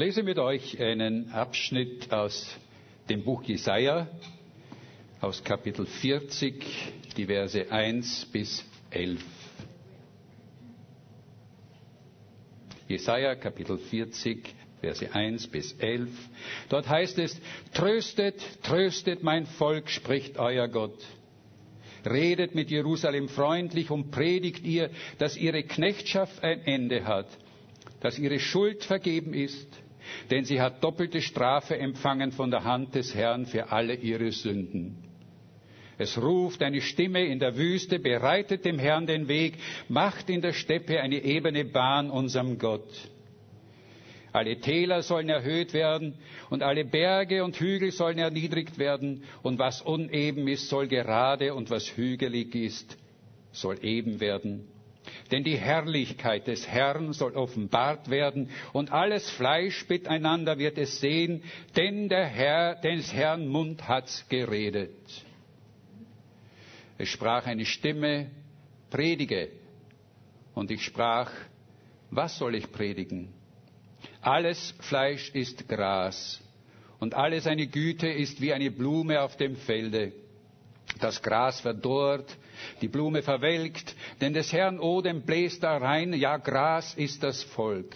[0.00, 2.56] lese mit euch einen Abschnitt aus
[3.10, 4.08] dem Buch Jesaja,
[5.20, 6.64] aus Kapitel 40,
[7.18, 9.22] die Verse 1 bis 11.
[12.88, 16.08] Jesaja, Kapitel 40, Verse 1 bis 11.
[16.70, 17.38] Dort heißt es,
[17.74, 20.98] Tröstet, tröstet mein Volk, spricht euer Gott.
[22.06, 24.88] Redet mit Jerusalem freundlich und predigt ihr,
[25.18, 27.28] dass ihre Knechtschaft ein Ende hat,
[28.00, 29.68] dass ihre Schuld vergeben ist,
[30.30, 34.96] denn sie hat doppelte Strafe empfangen von der Hand des Herrn für alle ihre Sünden.
[35.98, 40.54] Es ruft eine Stimme in der Wüste, bereitet dem Herrn den Weg, macht in der
[40.54, 42.88] Steppe eine ebene Bahn unserem Gott.
[44.32, 46.14] Alle Täler sollen erhöht werden
[46.48, 51.68] und alle Berge und Hügel sollen erniedrigt werden und was uneben ist, soll gerade und
[51.68, 52.96] was hügelig ist,
[53.52, 54.68] soll eben werden.
[55.30, 61.42] Denn die Herrlichkeit des Herrn soll offenbart werden und alles Fleisch miteinander wird es sehen,
[61.76, 64.90] denn der Herr, des Herrn Mund hat's geredet.
[66.98, 68.30] Es sprach eine Stimme,
[68.90, 69.48] predige.
[70.54, 71.30] Und ich sprach,
[72.10, 73.32] was soll ich predigen?
[74.20, 76.40] Alles Fleisch ist Gras
[76.98, 80.12] und alle seine Güte ist wie eine Blume auf dem Felde.
[81.00, 82.36] Das Gras verdorrt,
[82.80, 87.94] die Blume verwelkt, denn des Herrn Odem bläst da rein, ja Gras ist das Volk.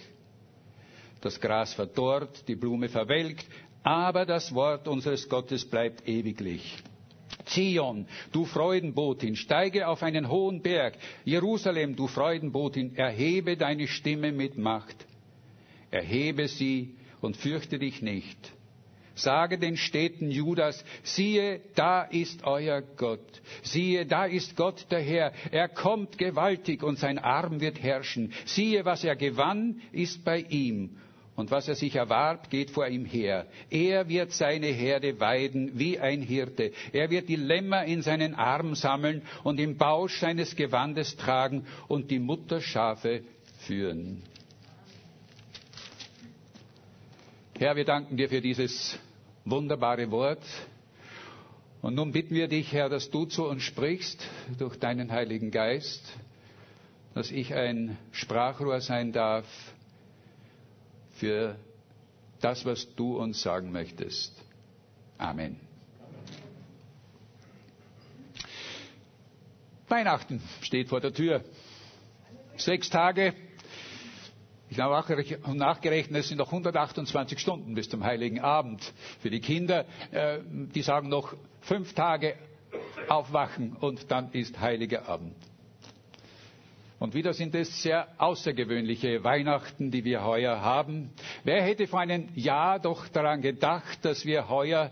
[1.21, 3.47] Das Gras verdorrt, die Blume verwelkt,
[3.83, 6.77] aber das Wort unseres Gottes bleibt ewiglich.
[7.47, 10.97] Zion, du Freudenbotin, steige auf einen hohen Berg.
[11.25, 14.97] Jerusalem, du Freudenbotin, erhebe deine Stimme mit Macht.
[15.91, 18.54] Erhebe sie und fürchte dich nicht.
[19.15, 23.21] Sage den Städten Judas, siehe, da ist euer Gott.
[23.63, 25.33] Siehe, da ist Gott der Herr.
[25.53, 28.33] Er kommt gewaltig und sein Arm wird herrschen.
[28.45, 30.97] Siehe, was er gewann, ist bei ihm.
[31.37, 33.47] Und was er sich erwarb, geht vor ihm her.
[33.69, 36.73] Er wird seine Herde weiden wie ein Hirte.
[36.93, 42.11] Er wird die Lämmer in seinen Arm sammeln und im Bausch seines Gewandes tragen und
[42.13, 43.23] die Mutterschafe
[43.67, 44.23] führen.
[47.59, 48.99] Herr, wir danken dir für dieses
[49.45, 50.43] wunderbare Wort.
[51.83, 54.27] Und nun bitten wir dich, Herr, dass du zu uns sprichst
[54.59, 56.03] durch deinen Heiligen Geist,
[57.15, 59.47] dass ich ein Sprachrohr sein darf
[61.17, 61.57] für
[62.41, 64.33] das, was du uns sagen möchtest.
[65.19, 65.61] Amen.
[69.89, 71.45] Weihnachten steht vor der Tür.
[72.57, 73.35] Sechs Tage
[74.77, 78.83] ich habe nachgerechnet, es sind noch 128 Stunden bis zum Heiligen Abend.
[79.21, 82.35] Für die Kinder, äh, die sagen noch fünf Tage
[83.09, 85.35] aufwachen und dann ist Heiliger Abend.
[86.99, 91.11] Und wieder sind es sehr außergewöhnliche Weihnachten, die wir heuer haben.
[91.45, 94.91] Wer hätte vor einem Jahr doch daran gedacht, dass wir heuer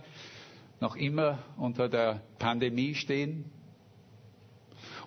[0.81, 3.51] noch immer unter der Pandemie stehen?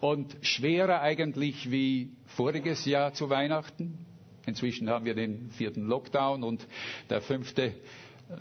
[0.02, 4.06] Und schwerer eigentlich wie voriges Jahr zu Weihnachten?
[4.46, 6.66] Inzwischen haben wir den vierten Lockdown und
[7.10, 7.74] der fünfte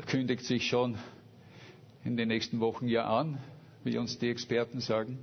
[0.06, 0.98] kündigt sich schon
[2.04, 3.38] in den nächsten Wochen ja an,
[3.84, 5.18] wie uns die Experten sagen.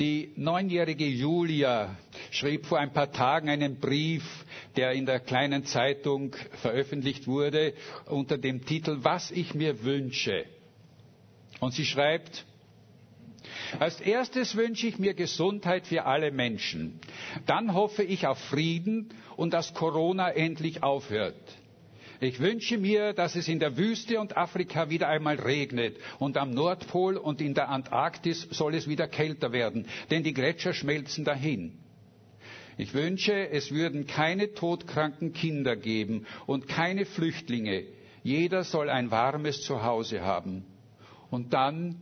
[0.00, 1.96] Die neunjährige Julia
[2.30, 4.24] schrieb vor ein paar Tagen einen Brief,
[4.76, 7.74] der in der kleinen Zeitung veröffentlicht wurde,
[8.06, 10.46] unter dem Titel Was ich mir wünsche.
[11.60, 12.46] Und sie schreibt,
[13.78, 17.00] als erstes wünsche ich mir Gesundheit für alle Menschen.
[17.46, 21.36] Dann hoffe ich auf Frieden und dass Corona endlich aufhört.
[22.20, 26.50] Ich wünsche mir, dass es in der Wüste und Afrika wieder einmal regnet und am
[26.50, 31.78] Nordpol und in der Antarktis soll es wieder kälter werden, denn die Gletscher schmelzen dahin.
[32.78, 37.84] Ich wünsche, es würden keine todkranken Kinder geben und keine Flüchtlinge.
[38.22, 40.64] Jeder soll ein warmes Zuhause haben.
[41.30, 41.96] Und dann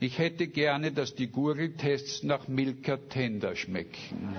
[0.00, 4.34] ich hätte gerne, dass die Gurgeltests nach Milka Tender schmecken.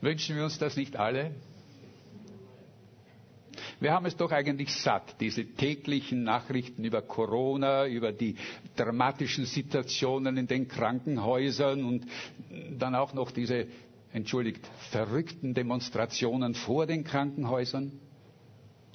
[0.00, 1.32] Wünschen wir uns das nicht alle?
[3.80, 8.34] Wir haben es doch eigentlich satt, diese täglichen Nachrichten über Corona, über die
[8.76, 12.06] dramatischen Situationen in den Krankenhäusern und
[12.76, 13.66] dann auch noch diese,
[14.12, 17.92] entschuldigt, verrückten Demonstrationen vor den Krankenhäusern.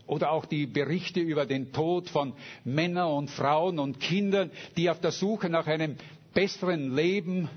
[0.05, 2.33] Oder auch die Berichte über den Tod von
[2.65, 5.95] Männern und Frauen und Kindern, die auf der Suche nach einem
[6.33, 7.49] besseren Leben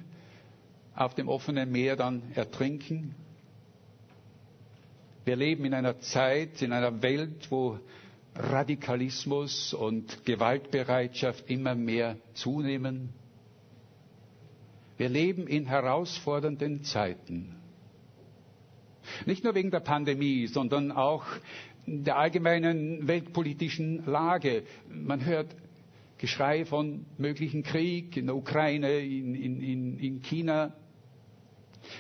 [0.95, 3.15] auf dem offenen Meer dann ertrinken.
[5.25, 7.81] Wir leben in einer Zeit, in einer Welt, wo
[8.37, 13.09] Radikalismus und Gewaltbereitschaft immer mehr zunehmen.
[14.99, 17.57] Wir leben in herausfordernden Zeiten.
[19.25, 21.25] Nicht nur wegen der Pandemie, sondern auch
[21.87, 24.65] der allgemeinen weltpolitischen Lage.
[24.91, 25.55] Man hört
[26.19, 30.73] Geschrei von möglichen Krieg in der Ukraine, in, in, in China.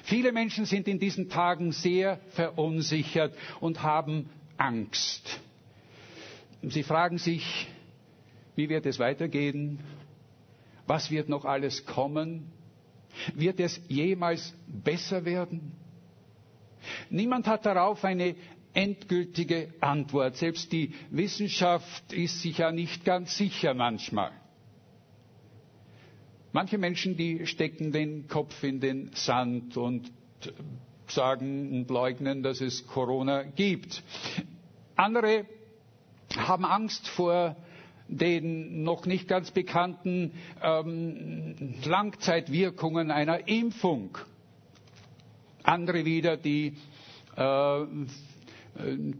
[0.05, 5.41] Viele Menschen sind in diesen Tagen sehr verunsichert und haben Angst.
[6.62, 7.69] Sie fragen sich,
[8.56, 9.81] wie wird es weitergehen?
[10.87, 12.50] Was wird noch alles kommen?
[13.35, 15.73] Wird es jemals besser werden?
[17.11, 18.35] Niemand hat darauf eine
[18.76, 20.37] endgültige Antwort.
[20.37, 24.31] Selbst die Wissenschaft ist sich ja nicht ganz sicher manchmal.
[26.52, 30.11] Manche Menschen, die stecken den Kopf in den Sand und
[31.08, 34.02] sagen und leugnen, dass es Corona gibt.
[34.94, 35.46] Andere
[36.37, 37.56] haben Angst vor
[38.08, 40.32] den noch nicht ganz bekannten
[40.62, 44.17] ähm, Langzeitwirkungen einer Impfung.
[45.62, 46.76] Andere wieder, die
[47.37, 47.84] äh,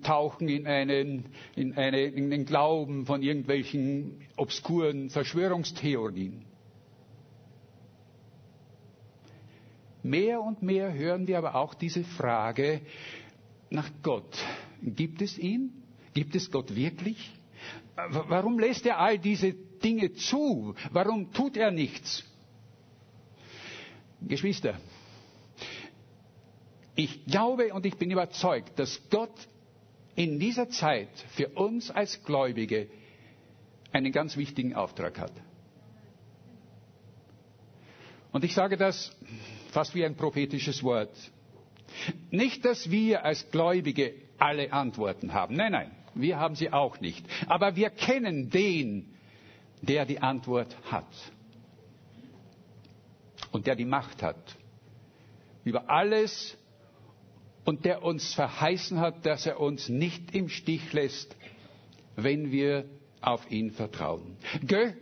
[0.03, 6.44] tauchen in einen, in, eine, in den Glauben von irgendwelchen obskuren Verschwörungstheorien.
[10.03, 12.81] Mehr und mehr hören wir aber auch diese Frage
[13.70, 14.37] nach Gott.
[14.82, 15.73] Gibt es ihn?
[16.14, 17.32] Gibt es Gott wirklich?
[17.97, 20.75] Warum lässt er all diese Dinge zu?
[20.93, 22.25] Warum tut er nichts?
[24.20, 24.79] Geschwister,
[26.96, 29.34] ich glaube und ich bin überzeugt, dass Gott
[30.14, 32.88] in dieser Zeit für uns als Gläubige
[33.93, 35.32] einen ganz wichtigen Auftrag hat.
[38.32, 39.14] Und ich sage das
[39.70, 41.14] fast wie ein prophetisches Wort.
[42.31, 45.54] Nicht, dass wir als Gläubige alle Antworten haben.
[45.54, 45.90] Nein, nein.
[46.14, 47.25] Wir haben sie auch nicht.
[47.46, 49.14] Aber wir kennen den,
[49.82, 51.06] der die Antwort hat.
[53.52, 54.56] Und der die Macht hat.
[55.64, 56.56] Über alles
[57.67, 61.37] und der uns verheißen hat, dass er uns nicht im Stich lässt,
[62.15, 62.87] wenn wir
[63.21, 64.37] auf ihn vertrauen.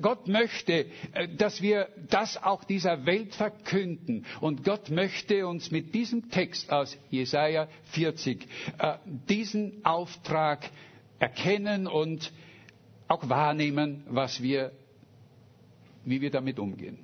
[0.00, 4.24] Gott möchte, äh, dass wir das auch dieser Welt verkünden.
[4.40, 8.94] Und Gott möchte uns mit diesem Text aus Jesaja 40 äh,
[9.28, 10.70] diesen Auftrag
[11.18, 12.32] erkennen und
[13.08, 14.72] auch wahrnehmen, was wir,
[16.06, 16.98] wie wir damit umgehen.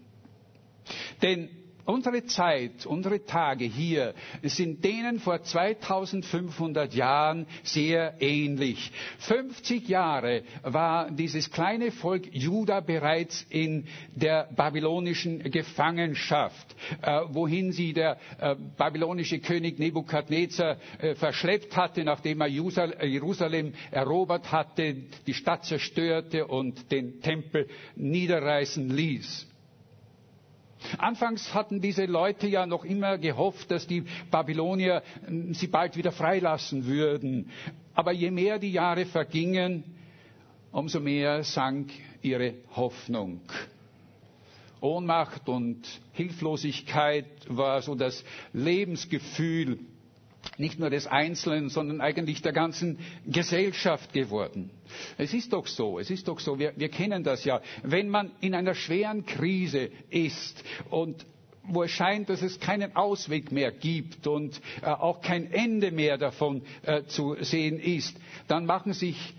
[1.21, 1.51] Denn
[1.91, 8.93] unsere Zeit, unsere Tage hier sind denen vor 2500 Jahren sehr ähnlich.
[9.19, 17.93] 50 Jahre war dieses kleine Volk Juda bereits in der babylonischen Gefangenschaft, äh, wohin sie
[17.93, 24.97] der äh, babylonische König Nebukadnezar äh, verschleppt hatte, nachdem er Jerusalem erobert hatte,
[25.27, 29.50] die Stadt zerstörte und den Tempel niederreißen ließ.
[30.99, 36.13] Anfangs hatten diese Leute ja noch immer gehofft, dass die Babylonier hm, sie bald wieder
[36.13, 37.51] freilassen würden.
[37.95, 39.85] Aber je mehr die Jahre vergingen,
[40.73, 41.91] umso mehr sank
[42.23, 43.41] ihre Hoffnung.
[44.81, 49.79] Ohnmacht und Hilflosigkeit war so das Lebensgefühl
[50.61, 54.71] nicht nur des Einzelnen, sondern eigentlich der ganzen Gesellschaft geworden.
[55.19, 57.61] Es ist doch so, es ist doch so, wir, wir kennen das ja.
[57.83, 61.27] Wenn man in einer schweren Krise ist und
[61.65, 66.19] wo es scheint, dass es keinen Ausweg mehr gibt und äh, auch kein Ende mehr
[66.19, 68.17] davon äh, zu sehen ist,
[68.49, 69.35] dann machen sich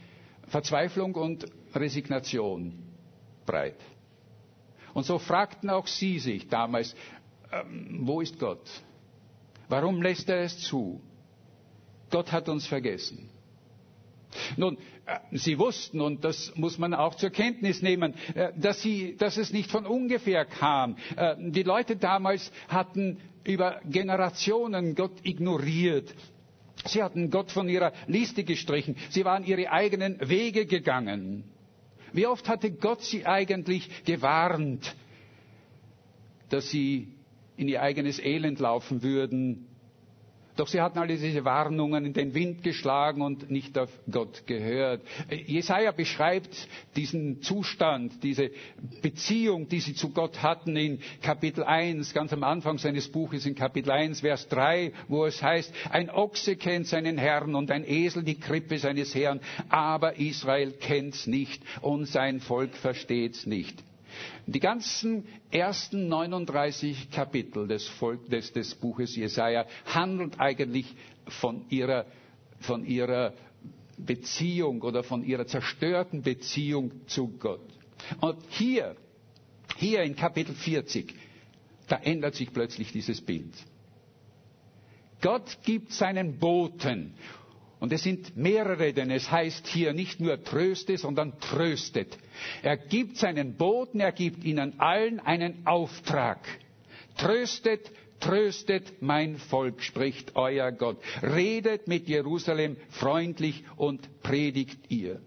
[0.48, 2.74] Verzweiflung und Resignation
[3.46, 3.76] breit.
[4.94, 6.96] Und so fragten auch sie sich damals,
[7.52, 8.62] ähm, wo ist Gott?
[9.70, 11.02] Warum lässt er es zu?
[12.12, 13.30] Gott hat uns vergessen.
[14.58, 19.16] Nun, äh, Sie wussten, und das muss man auch zur Kenntnis nehmen, äh, dass, sie,
[19.18, 20.96] dass es nicht von ungefähr kam.
[21.16, 26.14] Äh, die Leute damals hatten über Generationen Gott ignoriert.
[26.86, 28.96] Sie hatten Gott von ihrer Liste gestrichen.
[29.10, 31.44] Sie waren ihre eigenen Wege gegangen.
[32.14, 34.96] Wie oft hatte Gott sie eigentlich gewarnt,
[36.50, 37.08] dass sie
[37.58, 39.68] in ihr eigenes Elend laufen würden.
[40.62, 45.02] Doch sie hatten alle diese Warnungen in den Wind geschlagen und nicht auf Gott gehört.
[45.48, 48.52] Jesaja beschreibt diesen Zustand, diese
[49.02, 53.56] Beziehung, die sie zu Gott hatten in Kapitel 1, ganz am Anfang seines Buches in
[53.56, 58.22] Kapitel 1, Vers 3, wo es heißt, ein Ochse kennt seinen Herrn und ein Esel
[58.22, 59.40] die Krippe seines Herrn,
[59.70, 63.84] aber Israel kennt's nicht und sein Volk versteht's nicht.
[64.46, 70.96] Die ganzen ersten 39 Kapitel des, Volk, des, des Buches Jesaja handelt eigentlich
[71.28, 72.06] von ihrer,
[72.60, 73.34] von ihrer
[73.98, 77.62] Beziehung oder von ihrer zerstörten Beziehung zu Gott.
[78.20, 78.96] Und hier,
[79.78, 81.14] hier in Kapitel 40,
[81.88, 83.54] da ändert sich plötzlich dieses Bild.
[85.22, 87.14] Gott gibt seinen Boten
[87.82, 92.16] und es sind mehrere, denn es heißt hier nicht nur tröste, sondern tröstet.
[92.62, 96.38] Er gibt seinen Boten, er gibt ihnen allen einen Auftrag.
[97.18, 100.98] Tröstet, tröstet mein Volk, spricht euer Gott.
[101.24, 105.20] Redet mit Jerusalem freundlich und predigt ihr.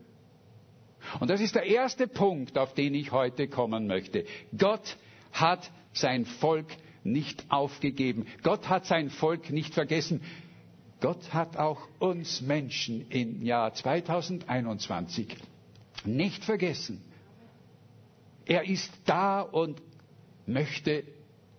[1.18, 4.26] Und das ist der erste Punkt, auf den ich heute kommen möchte.
[4.56, 4.96] Gott
[5.32, 6.68] hat sein Volk
[7.02, 8.26] nicht aufgegeben.
[8.44, 10.22] Gott hat sein Volk nicht vergessen.
[11.04, 15.36] Gott hat auch uns Menschen im Jahr 2021
[16.06, 17.02] nicht vergessen.
[18.46, 19.82] Er ist da und
[20.46, 21.04] möchte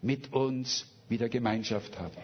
[0.02, 2.18] mit uns wieder Gemeinschaft haben.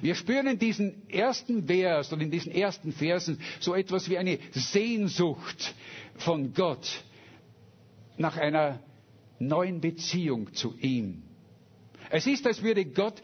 [0.00, 4.38] Wir spüren in diesem ersten Vers und in diesen ersten Versen so etwas wie eine
[4.52, 5.74] Sehnsucht
[6.18, 7.02] von Gott
[8.16, 8.78] nach einer
[9.40, 11.24] neuen Beziehung zu ihm.
[12.10, 13.20] Es ist, als würde Gott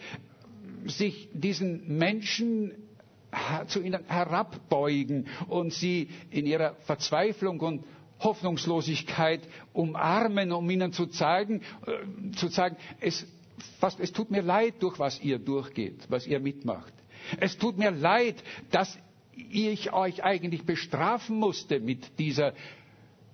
[0.87, 2.73] sich diesen Menschen
[3.67, 7.85] zu ihnen herabbeugen und sie in ihrer Verzweiflung und
[8.21, 9.41] Hoffnungslosigkeit
[9.73, 13.27] umarmen, um ihnen zu zeigen, äh, zu sagen, es,
[13.81, 16.93] fast, es tut mir leid, durch was ihr durchgeht, was ihr mitmacht.
[17.41, 18.99] Es tut mir leid, dass
[19.37, 22.55] ich euch eigentlich bestrafen musste mit dieser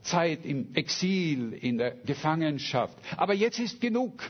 [0.02, 2.97] Zeit im Exil, in der Gefangenschaft.
[3.16, 4.23] Aber jetzt ist genug.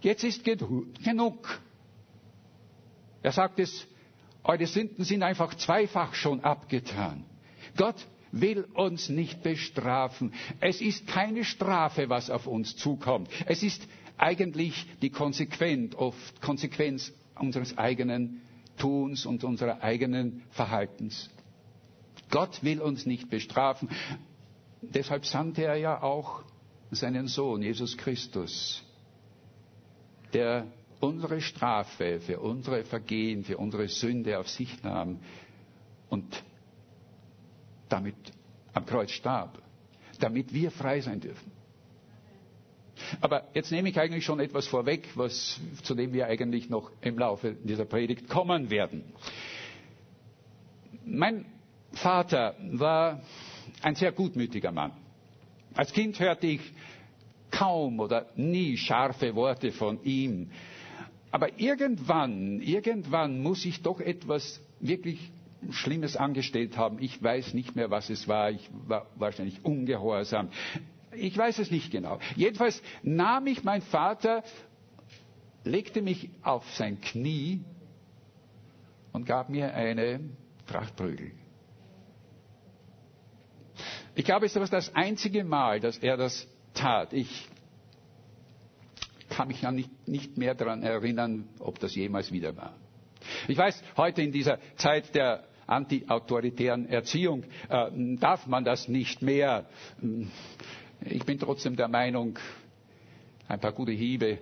[0.00, 1.60] Jetzt ist genug.
[3.26, 3.84] Er sagt es,
[4.44, 7.24] eure Sünden sind einfach zweifach schon abgetan.
[7.76, 10.32] Gott will uns nicht bestrafen.
[10.60, 13.28] Es ist keine Strafe, was auf uns zukommt.
[13.46, 13.84] Es ist
[14.16, 18.42] eigentlich die Konsequenz, oft Konsequenz unseres eigenen
[18.78, 21.28] Tuns und unserer eigenen Verhaltens.
[22.30, 23.88] Gott will uns nicht bestrafen.
[24.82, 26.44] Deshalb sandte er ja auch
[26.92, 28.84] seinen Sohn, Jesus Christus,
[30.32, 30.68] der
[31.00, 35.18] unsere Strafe für unsere Vergehen, für unsere Sünde auf sich nahm
[36.08, 36.42] und
[37.88, 38.16] damit
[38.72, 39.60] am Kreuz starb,
[40.20, 41.52] damit wir frei sein dürfen.
[43.20, 47.18] Aber jetzt nehme ich eigentlich schon etwas vorweg, was, zu dem wir eigentlich noch im
[47.18, 49.04] Laufe dieser Predigt kommen werden.
[51.04, 51.44] Mein
[51.92, 53.20] Vater war
[53.82, 54.92] ein sehr gutmütiger Mann.
[55.74, 56.60] Als Kind hörte ich
[57.50, 60.50] kaum oder nie scharfe Worte von ihm.
[61.30, 65.30] Aber irgendwann, irgendwann muss ich doch etwas wirklich
[65.70, 66.98] Schlimmes angestellt haben.
[67.00, 68.50] Ich weiß nicht mehr, was es war.
[68.50, 70.48] Ich war wahrscheinlich ungehorsam.
[71.12, 72.18] Ich weiß es nicht genau.
[72.36, 74.44] Jedenfalls nahm mich mein Vater,
[75.64, 77.60] legte mich auf sein Knie
[79.12, 80.20] und gab mir eine
[80.66, 81.32] Tracht Prügel.
[84.14, 87.12] Ich glaube, es war das einzige Mal, dass er das tat.
[87.12, 87.48] Ich
[89.36, 92.74] kann mich ja nicht, nicht mehr daran erinnern, ob das jemals wieder war.
[93.48, 99.66] Ich weiß, heute in dieser Zeit der anti-autoritären Erziehung äh, darf man das nicht mehr.
[101.04, 102.38] Ich bin trotzdem der Meinung,
[103.46, 104.38] ein paar gute Hiebe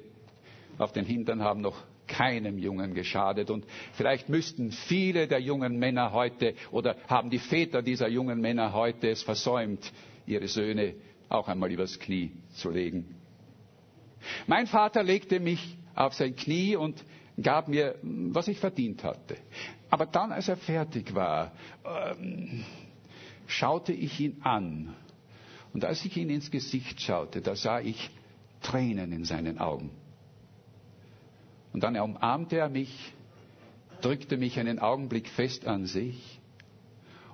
[0.79, 3.51] auf den Hintern haben noch keinem Jungen geschadet.
[3.51, 8.73] Und vielleicht müssten viele der jungen Männer heute oder haben die Väter dieser jungen Männer
[8.73, 9.93] heute es versäumt,
[10.27, 10.95] ihre Söhne
[11.29, 13.17] auch einmal übers Knie zu legen.
[14.47, 17.05] Mein Vater legte mich auf sein Knie und
[17.41, 19.37] gab mir, was ich verdient hatte.
[19.91, 21.53] Aber dann, als er fertig war,
[21.85, 22.65] ähm,
[23.47, 24.95] schaute ich ihn an.
[25.73, 28.11] Und als ich ihn ins Gesicht schaute, da sah ich
[28.63, 29.91] Tränen in seinen Augen.
[31.73, 33.13] Und dann umarmte er mich,
[34.01, 36.41] drückte mich einen Augenblick fest an sich.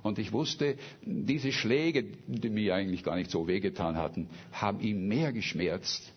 [0.03, 5.07] Und ich wusste, diese Schläge, die mir eigentlich gar nicht so wehgetan hatten, haben ihm
[5.09, 6.15] mehr geschmerzt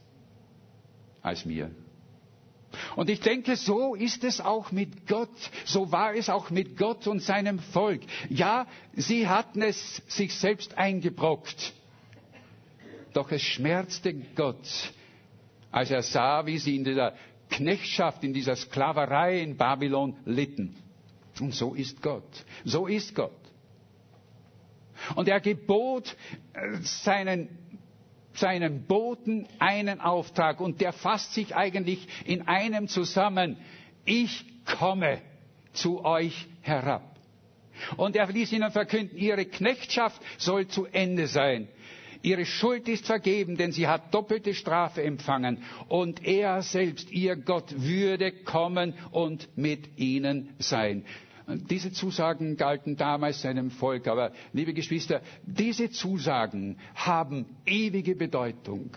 [1.24, 1.72] als mir.
[2.96, 5.30] Und ich denke, so ist es auch mit Gott.
[5.65, 8.01] So war es auch mit Gott und seinem Volk.
[8.30, 11.74] Ja, sie hatten es sich selbst eingebrockt.
[13.13, 14.92] Doch es schmerzte Gott,
[15.72, 17.13] als er sah, wie sie in dieser
[17.50, 20.75] Knechtschaft, in dieser Sklaverei in Babylon litten.
[21.39, 22.46] Und so ist Gott.
[22.65, 23.32] So ist Gott.
[25.15, 26.15] Und er gebot
[26.53, 27.62] äh, seinen
[28.34, 33.58] seinen Boten einen Auftrag und der fasst sich eigentlich in einem zusammen.
[34.06, 34.46] Ich
[34.80, 35.20] komme
[35.74, 37.04] zu euch herab.
[37.98, 41.68] Und er ließ ihnen verkünden, ihre Knechtschaft soll zu Ende sein.
[42.22, 45.62] Ihre Schuld ist vergeben, denn sie hat doppelte Strafe empfangen.
[45.90, 51.06] Und er selbst, ihr Gott, würde kommen und mit ihnen sein.
[51.48, 54.08] Diese Zusagen galten damals seinem Volk.
[54.08, 58.92] Aber, liebe Geschwister, diese Zusagen haben ewige Bedeutung.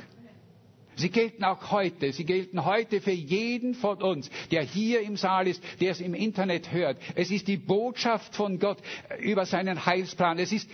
[0.97, 2.12] Sie gelten auch heute.
[2.12, 6.15] Sie gelten heute für jeden von uns, der hier im Saal ist, der es im
[6.15, 6.97] Internet hört.
[7.15, 8.79] Es ist die Botschaft von Gott
[9.21, 10.38] über seinen Heilsplan.
[10.38, 10.71] Es ist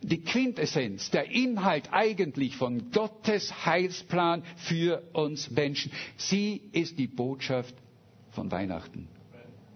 [0.00, 5.90] die Quintessenz, der Inhalt eigentlich von Gottes Heilsplan für uns Menschen.
[6.18, 7.74] Sie ist die Botschaft
[8.30, 9.08] von Weihnachten.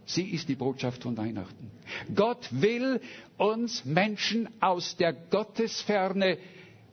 [0.08, 1.70] Sie ist die Botschaft von Weihnachten.
[2.14, 2.98] Gott will
[3.36, 6.38] uns Menschen aus der Gottesferne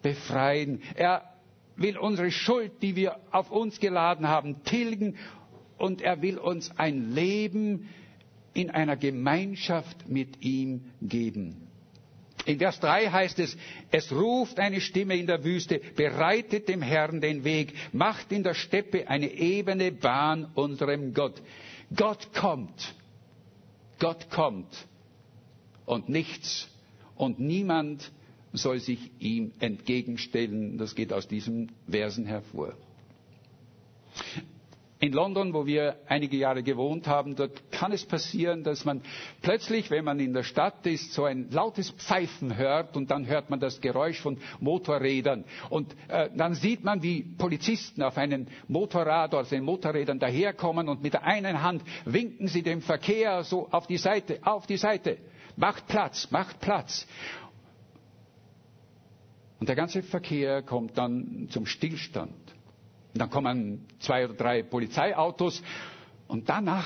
[0.01, 0.81] befreien.
[0.95, 1.23] Er
[1.77, 5.15] will unsere Schuld, die wir auf uns geladen haben, tilgen
[5.77, 7.87] und er will uns ein Leben
[8.53, 11.67] in einer Gemeinschaft mit ihm geben.
[12.45, 13.55] In Vers 3 heißt es,
[13.91, 18.55] es ruft eine Stimme in der Wüste, bereitet dem Herrn den Weg, macht in der
[18.55, 21.41] Steppe eine ebene Bahn unserem Gott.
[21.95, 22.93] Gott kommt.
[23.99, 24.87] Gott kommt.
[25.85, 26.67] Und nichts
[27.15, 28.11] und niemand
[28.53, 30.77] soll sich ihm entgegenstellen.
[30.77, 32.73] Das geht aus diesen Versen hervor.
[35.05, 39.03] In London, wo wir einige Jahre gewohnt haben, dort kann es passieren, dass man
[39.43, 43.51] plötzlich, wenn man in der Stadt ist, so ein lautes Pfeifen hört und dann hört
[43.51, 45.45] man das Geräusch von Motorrädern.
[45.69, 51.03] Und äh, dann sieht man, wie Polizisten auf einem Motorrad oder den Motorrädern daherkommen und
[51.03, 55.19] mit der einen Hand winken sie dem Verkehr so auf die Seite, auf die Seite.
[55.55, 57.05] Macht Platz, macht Platz.
[59.59, 62.54] Und der ganze Verkehr kommt dann zum Stillstand.
[63.15, 65.63] Und dann kommen zwei oder drei Polizeiautos
[66.27, 66.85] und danach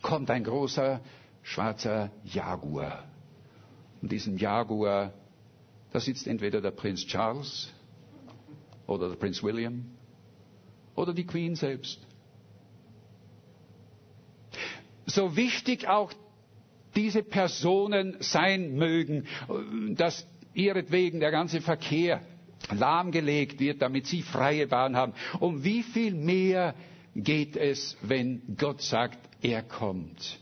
[0.00, 1.00] kommt ein großer
[1.42, 3.02] schwarzer Jaguar.
[4.00, 5.12] Und diesem Jaguar,
[5.90, 7.72] da sitzt entweder der Prinz Charles
[8.86, 9.86] oder der Prinz William
[10.94, 11.98] oder die Queen selbst.
[15.06, 16.12] So wichtig auch
[16.94, 19.26] diese Personen sein mögen,
[19.96, 22.20] dass ihretwegen der ganze Verkehr
[22.74, 25.12] lahmgelegt wird, damit sie freie Bahn haben.
[25.40, 26.74] Um wie viel mehr
[27.14, 30.40] geht es, wenn Gott sagt, er kommt?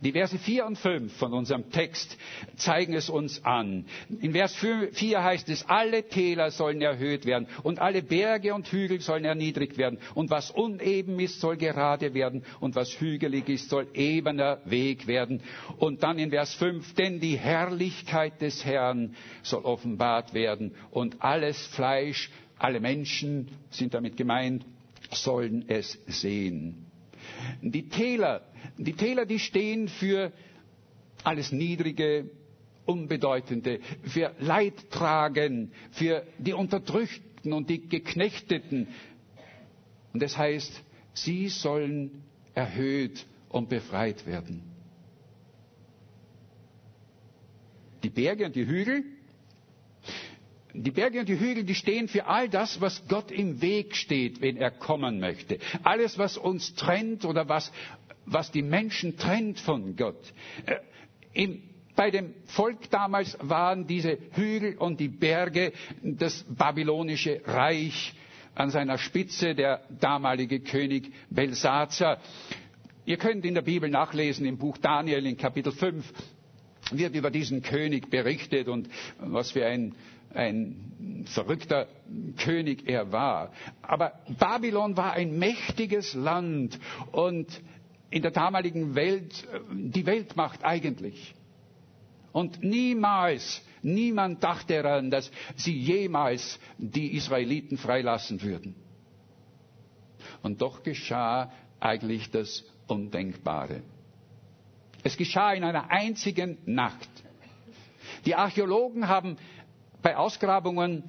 [0.00, 2.16] Die Verse 4 und 5 von unserem Text
[2.56, 3.86] zeigen es uns an.
[4.20, 9.00] In Vers 4 heißt es, alle Täler sollen erhöht werden und alle Berge und Hügel
[9.00, 13.88] sollen erniedrigt werden und was uneben ist, soll gerade werden und was hügelig ist, soll
[13.94, 15.42] ebener Weg werden.
[15.78, 21.66] Und dann in Vers 5, denn die Herrlichkeit des Herrn soll offenbart werden und alles
[21.68, 24.64] Fleisch, alle Menschen sind damit gemeint,
[25.10, 26.84] sollen es sehen.
[27.62, 28.42] Die Täler,
[28.76, 30.32] die Täler, die stehen für
[31.24, 32.30] alles Niedrige,
[32.86, 38.88] Unbedeutende, für Leidtragen, für die Unterdrückten und die Geknechteten.
[40.14, 42.22] Und das heißt, sie sollen
[42.54, 44.62] erhöht und befreit werden.
[48.02, 49.04] Die Berge und die Hügel,
[50.72, 54.40] die Berge und die Hügel, die stehen für all das, was Gott im Weg steht,
[54.40, 55.58] wenn er kommen möchte.
[55.82, 57.72] Alles, was uns trennt oder was,
[58.32, 60.32] was die Menschen trennt von Gott.
[60.66, 60.76] Äh,
[61.32, 61.62] Im,
[61.96, 68.14] bei dem Volk damals waren diese Hügel und die Berge das babylonische Reich
[68.54, 72.18] an seiner Spitze der damalige König Belsazar.
[73.04, 76.04] Ihr könnt in der Bibel nachlesen, im Buch Daniel in Kapitel 5
[76.92, 78.88] wird über diesen König berichtet und
[79.18, 79.94] was für ein
[80.34, 81.86] ein verrückter
[82.38, 83.52] König er war.
[83.82, 86.78] Aber Babylon war ein mächtiges Land
[87.12, 87.48] und
[88.10, 91.34] in der damaligen Welt die Weltmacht eigentlich.
[92.32, 98.74] Und niemals, niemand dachte daran, dass sie jemals die Israeliten freilassen würden.
[100.42, 103.82] Und doch geschah eigentlich das Undenkbare.
[105.04, 107.08] Es geschah in einer einzigen Nacht.
[108.26, 109.36] Die Archäologen haben
[110.02, 111.04] bei Ausgrabungen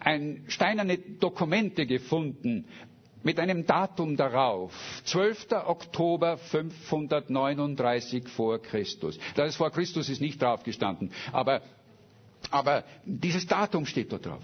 [0.00, 2.66] ein steinerne Dokumente gefunden
[3.26, 4.72] mit einem Datum darauf,
[5.04, 5.48] 12.
[5.66, 9.18] Oktober 539 vor Christus.
[9.34, 11.60] Das vor Christus ist nicht draufgestanden, aber,
[12.52, 14.42] aber dieses Datum steht dort drauf.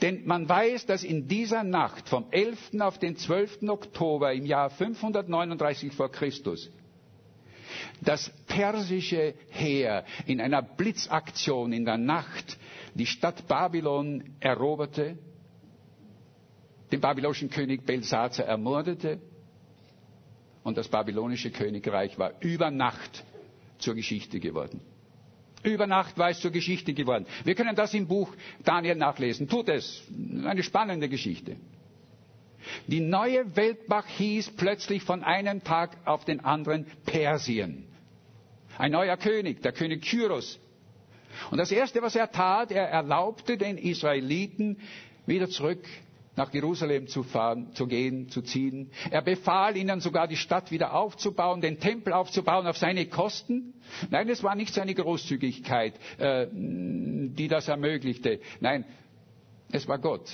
[0.00, 2.74] Denn man weiß, dass in dieser Nacht vom 11.
[2.78, 3.64] auf den 12.
[3.68, 6.70] Oktober im Jahr 539 vor Christus
[8.00, 12.56] das persische Heer in einer Blitzaktion in der Nacht
[12.94, 15.18] die Stadt Babylon eroberte,
[16.90, 19.18] den babylonischen König Belsazar ermordete
[20.62, 23.24] und das babylonische Königreich war über Nacht
[23.78, 24.80] zur Geschichte geworden.
[25.62, 27.26] Über Nacht war es zur Geschichte geworden.
[27.44, 28.32] Wir können das im Buch
[28.64, 29.48] Daniel nachlesen.
[29.48, 30.02] Tut es.
[30.44, 31.56] Eine spannende Geschichte.
[32.86, 37.86] Die neue Weltmacht hieß plötzlich von einem Tag auf den anderen Persien.
[38.76, 40.60] Ein neuer König, der König Kyros.
[41.50, 44.78] Und das Erste, was er tat, er erlaubte den Israeliten,
[45.26, 45.80] wieder zurück
[46.38, 48.90] nach Jerusalem zu fahren, zu gehen, zu ziehen.
[49.10, 53.74] Er befahl ihnen sogar, die Stadt wieder aufzubauen, den Tempel aufzubauen auf seine Kosten.
[54.10, 58.40] Nein, es war nicht seine Großzügigkeit, äh, die das ermöglichte.
[58.60, 58.84] Nein,
[59.72, 60.30] es war Gott.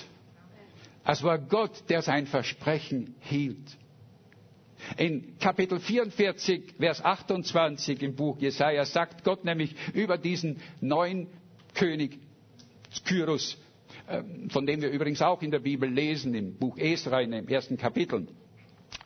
[1.07, 3.77] Es war Gott, der sein Versprechen hielt.
[4.99, 11.29] In Kapitel 44, Vers 28 im Buch Jesaja sagt Gott nämlich über diesen neuen
[11.75, 12.19] König
[13.07, 13.57] Kyros,
[14.51, 17.77] von dem wir übrigens auch in der Bibel lesen, im Buch Esra, in dem ersten
[17.77, 18.27] Kapitel.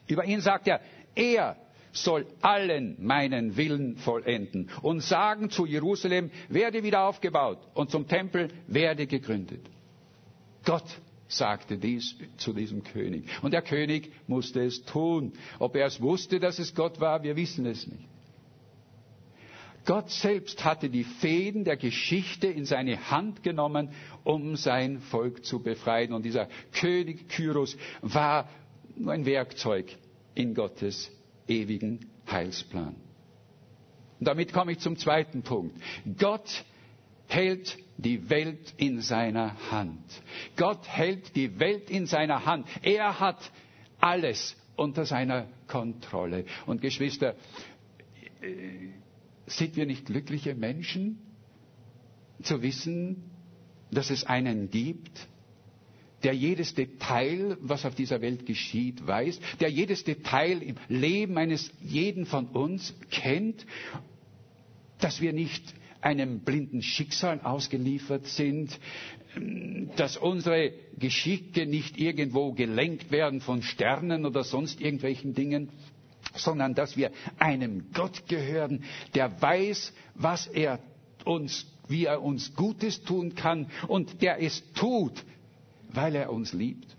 [0.06, 0.80] Über ihn sagt er,
[1.14, 1.56] er
[1.92, 8.48] soll allen meinen Willen vollenden und sagen zu Jerusalem, werde wieder aufgebaut und zum Tempel
[8.66, 9.60] werde gegründet.
[10.64, 13.24] Gott sagte dies zu diesem König.
[13.42, 15.32] Und der König musste es tun.
[15.58, 18.04] Ob er es wusste, dass es Gott war, wir wissen es nicht.
[19.84, 23.90] Gott selbst hatte die Fäden der Geschichte in seine Hand genommen,
[24.24, 26.12] um sein Volk zu befreien.
[26.12, 28.48] Und dieser König Kyros war
[28.96, 29.86] nur ein Werkzeug
[30.34, 31.10] in Gottes
[31.46, 32.94] ewigen Heilsplan.
[34.20, 35.76] Und damit komme ich zum zweiten Punkt.
[36.18, 36.64] Gott
[37.28, 40.02] hält die Welt in seiner Hand.
[40.56, 42.66] Gott hält die Welt in seiner Hand.
[42.82, 43.38] Er hat
[44.00, 46.44] alles unter seiner Kontrolle.
[46.66, 47.34] Und Geschwister,
[48.40, 48.88] äh,
[49.48, 51.18] sind wir nicht glückliche Menschen,
[52.42, 53.24] zu wissen,
[53.90, 55.26] dass es einen gibt,
[56.22, 61.70] der jedes Detail, was auf dieser Welt geschieht, weiß, der jedes Detail im Leben eines
[61.80, 63.64] jeden von uns kennt,
[64.98, 65.62] dass wir nicht
[66.00, 68.78] einem blinden Schicksal ausgeliefert sind,
[69.96, 75.70] dass unsere Geschicke nicht irgendwo gelenkt werden von Sternen oder sonst irgendwelchen Dingen,
[76.34, 80.78] sondern dass wir einem Gott gehören, der weiß, was er
[81.24, 85.24] uns, wie er uns Gutes tun kann und der es tut,
[85.90, 86.96] weil er uns liebt.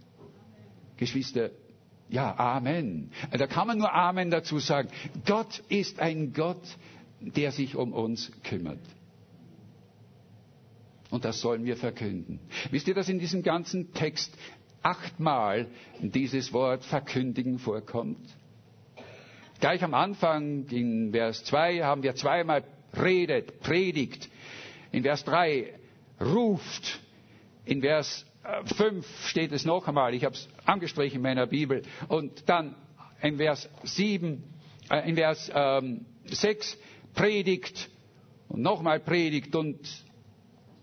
[0.98, 1.52] Geschwister,
[2.10, 3.12] ja, Amen.
[3.32, 4.90] Da kann man nur Amen dazu sagen.
[5.26, 6.62] Gott ist ein Gott,
[7.22, 8.80] der sich um uns kümmert.
[11.12, 12.40] Und das sollen wir verkünden.
[12.72, 14.34] Wisst ihr, dass in diesem ganzen Text
[14.82, 15.68] achtmal
[16.02, 18.20] dieses Wort verkündigen vorkommt?
[19.60, 22.64] Gleich am Anfang in Vers 2 haben wir zweimal
[22.98, 24.30] redet, predigt.
[24.92, 25.74] In Vers 3
[26.22, 27.00] ruft.
[27.66, 28.26] In Vers
[28.78, 30.14] 5 steht es noch einmal.
[30.14, 31.82] Ich habe es angestrichen in meiner Bibel.
[32.08, 32.76] Und dann
[33.22, 34.44] in Vers 7,
[34.90, 36.78] äh, in Vers ähm, 6
[37.14, 37.90] predigt
[38.48, 39.80] und nochmal predigt und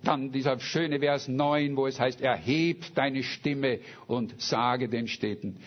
[0.02, 5.60] dann dieser schöne Vers 9, wo es heißt, erhebt deine Stimme und sage den Städten.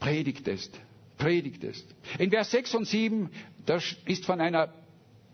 [0.00, 0.70] Predigt es,
[1.16, 1.84] predigt es.
[2.18, 3.30] In Vers 6 und 7,
[3.64, 4.72] da ist von einer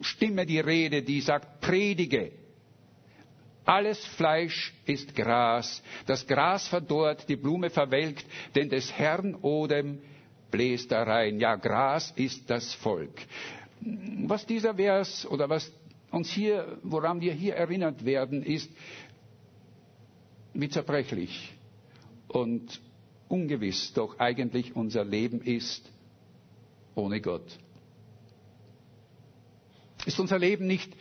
[0.00, 2.32] Stimme die Rede, die sagt, predige.
[3.64, 5.82] Alles Fleisch ist Gras.
[6.06, 10.00] Das Gras verdorrt, die Blume verwelkt, denn des Herrn Odem
[10.50, 11.38] bläst da rein.
[11.38, 13.14] Ja, Gras ist das Volk.
[14.26, 15.72] Was dieser Vers oder was
[16.10, 18.70] uns hier, woran wir hier erinnert werden, ist,
[20.54, 21.54] wie zerbrechlich
[22.28, 22.80] und
[23.32, 25.90] ungewiss doch eigentlich unser Leben ist
[26.94, 27.58] ohne Gott.
[30.04, 30.92] Ist unser Leben nicht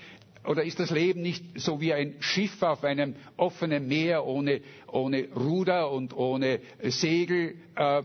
[0.47, 5.27] oder ist das Leben nicht so wie ein Schiff auf einem offenen Meer ohne, ohne
[5.35, 8.01] Ruder und ohne Segel, äh,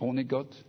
[0.00, 0.64] ohne Gott?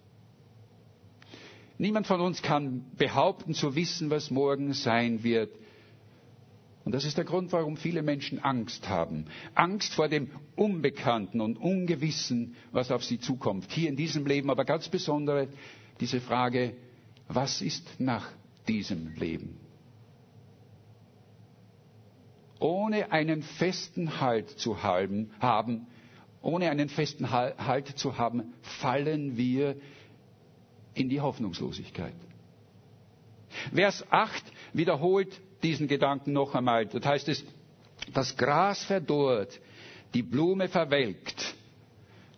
[1.77, 5.49] Niemand von uns kann behaupten zu wissen, was morgen sein wird.
[6.85, 9.25] Und das ist der Grund, warum viele Menschen Angst haben.
[9.55, 13.71] Angst vor dem Unbekannten und Ungewissen, was auf sie zukommt.
[13.71, 15.47] Hier in diesem Leben, aber ganz besonders
[16.01, 16.75] diese Frage,
[17.29, 18.29] was ist nach
[18.67, 19.57] diesem Leben?
[22.59, 25.87] Ohne einen festen Halt zu haben,
[26.41, 29.77] ohne einen festen Halt zu haben, fallen wir
[30.93, 32.15] in die Hoffnungslosigkeit.
[33.73, 34.43] Vers 8
[34.73, 36.85] wiederholt diesen Gedanken noch einmal.
[36.85, 37.43] Das heißt es,
[38.13, 39.59] das Gras verdorrt,
[40.13, 41.55] die Blume verwelkt.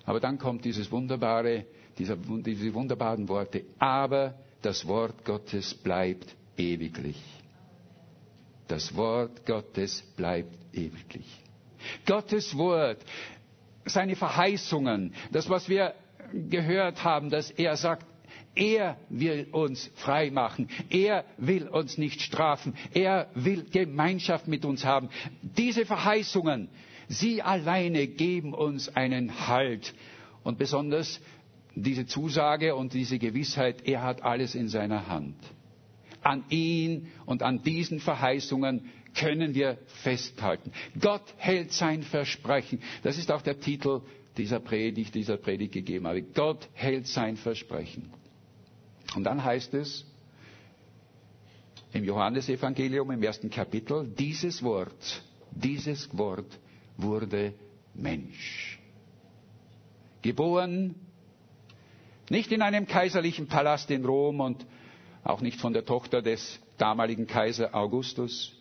[0.06, 1.66] Aber dann kommt dieses wunderbare,
[1.98, 3.64] diese, diese wunderbaren Worte.
[3.80, 7.22] Aber das Wort Gottes bleibt ewiglich.
[8.68, 11.28] Das Wort Gottes bleibt ewiglich.
[12.06, 12.98] Gottes Wort,
[13.86, 15.94] seine Verheißungen, das, was wir
[16.34, 18.06] gehört haben, dass er sagt,
[18.56, 20.70] er will uns frei machen.
[20.90, 22.74] Er will uns nicht strafen.
[22.94, 25.10] Er will Gemeinschaft mit uns haben.
[25.42, 26.70] Diese Verheißungen,
[27.08, 29.94] sie alleine geben uns einen Halt.
[30.44, 31.20] Und besonders
[31.76, 35.36] diese Zusage und diese Gewissheit, er hat alles in seiner Hand.
[36.22, 40.72] An ihn und an diesen Verheißungen können wir festhalten.
[41.00, 42.80] Gott hält sein Versprechen.
[43.04, 44.02] Das ist auch der Titel
[44.38, 46.22] dieser Predigt, dieser Predigt gegeben habe.
[46.22, 48.12] Gott hält sein Versprechen.
[49.16, 50.06] Und dann heißt es
[51.94, 56.60] im Johannesevangelium im ersten Kapitel, dieses Wort, dieses Wort
[56.98, 57.54] wurde
[57.94, 58.80] Mensch.
[60.22, 60.96] Geboren
[62.30, 64.66] nicht in einem kaiserlichen Palast in Rom und
[65.24, 68.54] auch nicht von der Tochter des damaligen Kaiser Augustus.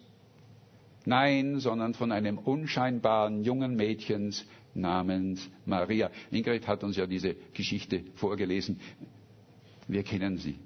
[1.06, 6.10] Nein, sondern von einem unscheinbaren jungen Mädchens namens Maria.
[6.30, 8.80] Ingrid hat uns ja diese Geschichte vorgelesen.
[9.88, 10.58] Wir kennen sie.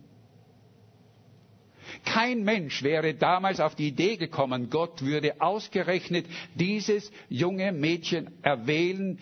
[2.05, 9.19] Kein Mensch wäre damals auf die Idee gekommen, Gott würde ausgerechnet dieses junge Mädchen erwählen,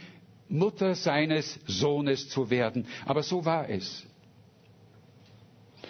[0.48, 2.86] Mutter seines Sohnes zu werden.
[3.04, 4.04] Aber so war es.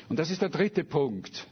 [0.09, 1.47] Und das ist der dritte Punkt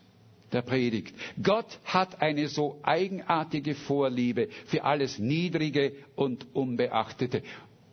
[0.53, 1.15] der Predigt.
[1.43, 7.43] Gott hat eine so eigenartige Vorliebe für alles Niedrige und Unbeachtete.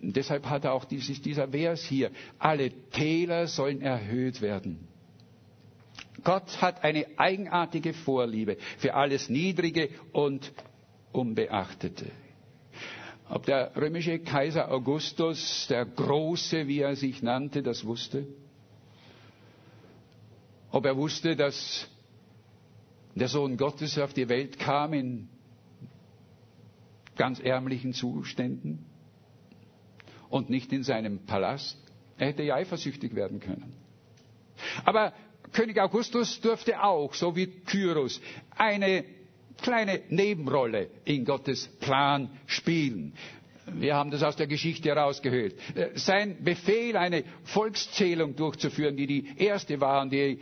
[0.02, 2.10] Deshalb hat er auch dieses, dieser Vers hier.
[2.40, 4.88] Alle Täler sollen erhöht werden.
[6.24, 10.52] Gott hat eine eigenartige Vorliebe für alles Niedrige und
[11.12, 12.08] Unbeachtete.
[13.30, 18.28] Ob der römische Kaiser Augustus, der Große, wie er sich nannte, das wusste?
[20.72, 21.88] Ob er wusste, dass
[23.16, 25.30] der Sohn Gottes auf die Welt kam in
[27.16, 28.86] ganz ärmlichen Zuständen
[30.32, 31.78] und nicht in seinem Palast?
[32.18, 33.74] Er hätte ja eifersüchtig werden können.
[34.86, 35.14] Aber
[35.54, 38.22] König Augustus durfte auch, so wie Kyros,
[38.58, 39.04] eine
[39.62, 43.14] kleine Nebenrolle in Gottes Plan spielen.
[43.74, 45.54] Wir haben das aus der Geschichte herausgehört.
[45.76, 50.40] Äh, sein Befehl, eine Volkszählung durchzuführen, die die erste war, die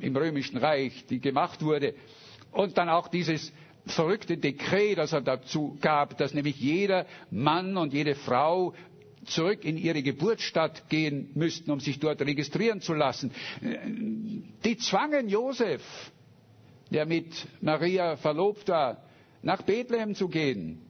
[0.00, 1.94] im Römischen Reich, die gemacht wurde.
[2.50, 3.52] Und dann auch dieses
[3.86, 8.74] verrückte Dekret, das er dazu gab, dass nämlich jeder Mann und jede Frau
[9.24, 13.30] zurück in ihre Geburtsstadt gehen müssten, um sich dort registrieren zu lassen.
[14.64, 15.82] Die zwangen Josef,
[16.90, 19.02] der mit Maria verlobt war,
[19.42, 20.80] nach Bethlehem zu gehen,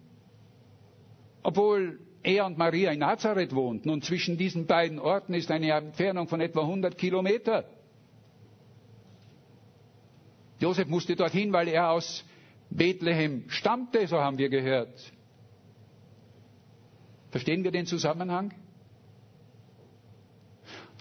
[1.42, 6.28] obwohl er und Maria in Nazareth wohnten und zwischen diesen beiden Orten ist eine Entfernung
[6.28, 7.64] von etwa 100 Kilometer.
[10.60, 12.24] Josef musste dorthin, weil er aus
[12.70, 15.12] Bethlehem stammte, so haben wir gehört.
[17.32, 18.52] Verstehen wir den Zusammenhang?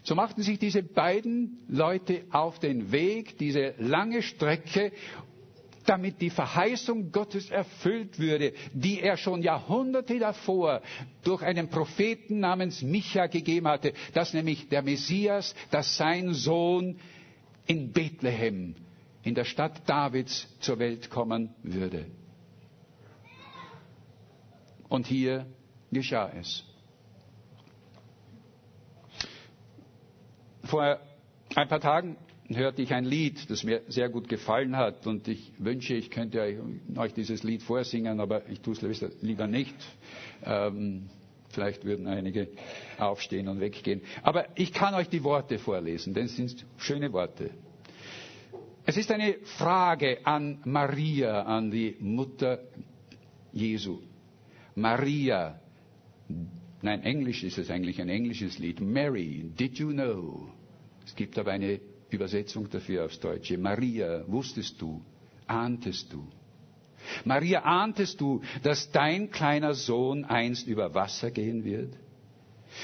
[0.04, 4.94] So machten sich diese beiden Leute auf den Weg, diese lange Strecke,
[5.86, 10.82] damit die Verheißung Gottes erfüllt würde, die er schon Jahrhunderte davor
[11.24, 16.98] durch einen Propheten namens Micha gegeben hatte, dass nämlich der Messias, dass sein Sohn
[17.67, 18.76] in Bethlehem,
[19.24, 22.06] in der Stadt Davids zur Welt kommen würde.
[24.88, 25.46] Und hier
[25.92, 26.64] geschah es.
[30.64, 31.00] Vor
[31.56, 32.16] ein paar Tagen
[32.50, 36.42] hörte ich ein Lied, das mir sehr gut gefallen hat und ich wünsche, ich könnte
[36.98, 38.82] euch dieses Lied vorsingen, aber ich tue es
[39.22, 39.76] lieber nicht.
[40.44, 41.10] Ähm,
[41.50, 42.48] vielleicht würden einige
[42.98, 44.02] aufstehen und weggehen.
[44.24, 47.52] Aber ich kann euch die Worte vorlesen, denn es sind schöne Worte.
[48.86, 52.60] Es ist eine Frage an Maria, an die Mutter
[53.54, 54.00] Jesu.
[54.76, 55.60] Maria,
[56.82, 58.82] Nein, Englisch ist es eigentlich ein englisches Lied.
[58.82, 60.48] Mary, did you know?
[61.06, 63.58] Es gibt aber eine Übersetzung dafür aufs Deutsche.
[63.58, 65.02] Maria, wusstest du,
[65.48, 66.28] ahntest du?
[67.26, 71.96] Maria, ahntest du, dass dein kleiner Sohn einst über Wasser gehen wird?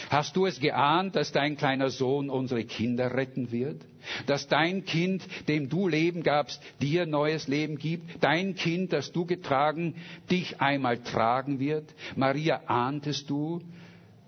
[0.09, 3.81] Hast du es geahnt, dass dein kleiner Sohn unsere Kinder retten wird?
[4.25, 8.23] Dass dein Kind, dem du Leben gabst, dir neues Leben gibt?
[8.23, 9.95] Dein Kind, das du getragen,
[10.29, 11.93] dich einmal tragen wird?
[12.15, 13.61] Maria, ahntest du,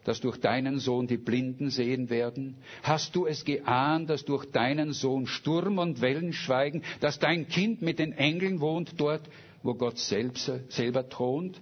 [0.05, 2.55] dass durch deinen Sohn die Blinden sehen werden?
[2.83, 7.81] Hast du es geahnt, dass durch deinen Sohn Sturm und Wellen schweigen, dass dein Kind
[7.81, 9.21] mit den Engeln wohnt, dort,
[9.63, 11.61] wo Gott selbst, selber thront?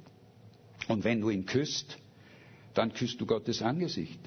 [0.88, 1.98] Und wenn du ihn küsst,
[2.78, 4.20] dann küsst du Gottes Angesicht.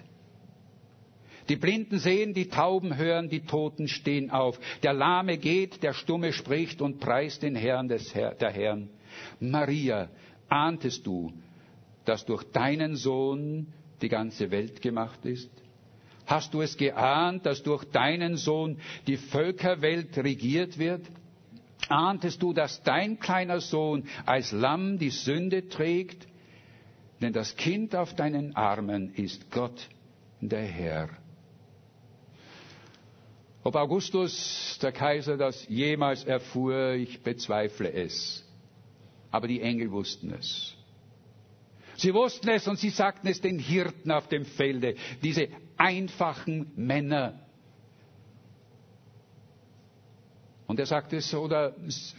[1.48, 4.58] Die Blinden sehen, die Tauben hören, die Toten stehen auf.
[4.82, 8.88] Der Lahme geht, der Stumme spricht und preist den Herrn des Herr, der Herrn.
[9.40, 10.08] Maria,
[10.48, 11.32] ahntest du,
[12.04, 13.66] dass durch deinen Sohn
[14.00, 15.50] die ganze Welt gemacht ist?
[16.26, 21.02] Hast du es geahnt, dass durch deinen Sohn die Völkerwelt regiert wird?
[21.88, 26.28] Ahntest du, dass dein kleiner Sohn als Lamm die Sünde trägt?
[27.20, 29.88] Denn das Kind auf deinen Armen ist Gott,
[30.40, 31.08] der Herr.
[33.62, 38.44] Ob Augustus, der Kaiser, das jemals erfuhr, ich bezweifle es.
[39.30, 40.74] aber die Engel wussten es.
[41.96, 47.40] Sie wussten es und sie sagten es den Hirten auf dem Felde, diese einfachen Männer.
[50.70, 51.74] Und er sagte es, oder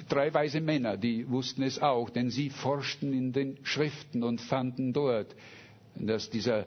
[0.10, 4.92] drei weise Männer, die wussten es auch, denn sie forschten in den Schriften und fanden
[4.92, 5.34] dort,
[5.96, 6.66] dass dieser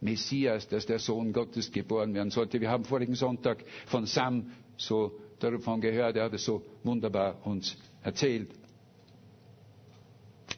[0.00, 2.58] Messias, dass der Sohn Gottes geboren werden sollte.
[2.58, 7.76] Wir haben vorigen Sonntag von Sam so davon gehört, er hat es so wunderbar uns
[8.02, 8.48] erzählt.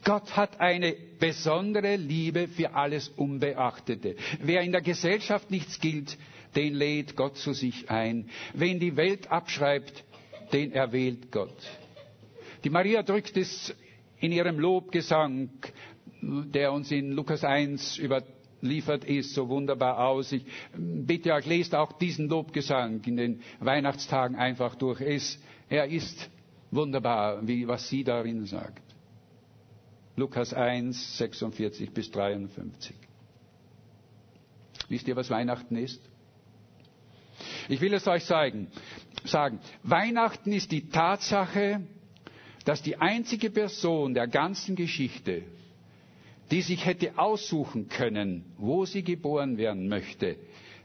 [0.05, 4.15] Gott hat eine besondere Liebe für alles Unbeachtete.
[4.43, 6.17] Wer in der Gesellschaft nichts gilt,
[6.55, 8.31] den lädt Gott zu sich ein.
[8.55, 10.05] Wen die Welt abschreibt,
[10.53, 11.57] den erwählt Gott.
[12.65, 13.75] Die Maria drückt es
[14.21, 15.51] in ihrem Lobgesang,
[16.23, 20.33] der uns in Lukas 1 überliefert ist, so wunderbar aus.
[20.33, 20.45] Ich
[20.77, 25.01] bitte euch, lest auch diesen Lobgesang in den Weihnachtstagen einfach durch.
[25.69, 26.31] er ist
[26.71, 28.83] wunderbar, wie was sie darin sagt.
[30.17, 32.97] Lukas 1, 46 bis 53.
[34.89, 36.01] Wisst ihr, was Weihnachten ist?
[37.69, 38.69] Ich will es euch sagen.
[39.25, 39.61] Sagen.
[39.83, 41.81] Weihnachten ist die Tatsache,
[42.65, 45.43] dass die einzige Person der ganzen Geschichte,
[46.51, 50.37] die sich hätte aussuchen können, wo sie geboren werden möchte,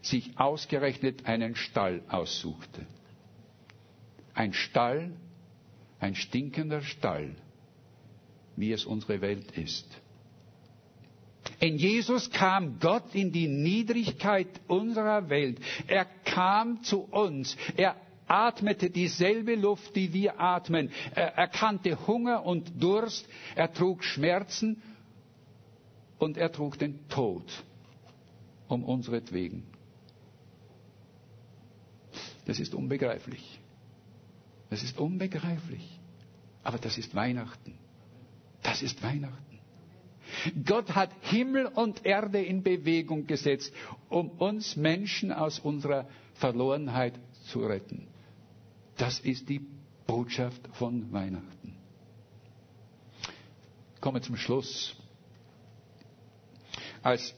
[0.01, 2.85] sich ausgerechnet einen Stall aussuchte.
[4.33, 5.11] Ein Stall,
[5.99, 7.35] ein stinkender Stall,
[8.55, 9.87] wie es unsere Welt ist.
[11.59, 15.59] In Jesus kam Gott in die Niedrigkeit unserer Welt.
[15.87, 17.55] Er kam zu uns.
[17.77, 17.95] Er
[18.33, 20.89] atmete dieselbe Luft, die wir atmen.
[21.13, 23.27] Er erkannte Hunger und Durst.
[23.55, 24.81] Er trug Schmerzen
[26.17, 27.43] und er trug den Tod
[28.67, 29.63] um unseretwegen.
[32.45, 33.59] Das ist unbegreiflich.
[34.69, 35.99] Das ist unbegreiflich.
[36.63, 37.77] Aber das ist Weihnachten.
[38.63, 39.59] Das ist Weihnachten.
[40.65, 43.73] Gott hat Himmel und Erde in Bewegung gesetzt,
[44.09, 47.13] um uns Menschen aus unserer Verlorenheit
[47.45, 48.07] zu retten.
[48.97, 49.61] Das ist die
[50.05, 51.75] Botschaft von Weihnachten.
[53.95, 54.95] Ich komme zum Schluss.
[57.01, 57.33] Als